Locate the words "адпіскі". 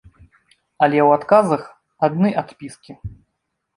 2.43-2.91